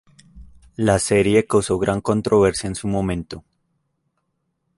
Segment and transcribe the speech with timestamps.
[0.77, 3.43] La serie causó gran controversia en su momento.